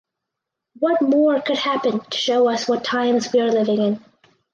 [0.79, 4.05] What more could happen to show us what times we are living in?